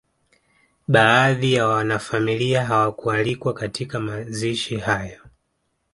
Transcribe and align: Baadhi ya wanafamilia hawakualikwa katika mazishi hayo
Baadhi 0.87 1.53
ya 1.53 1.67
wanafamilia 1.67 2.65
hawakualikwa 2.65 3.53
katika 3.53 3.99
mazishi 3.99 4.77
hayo 4.77 5.21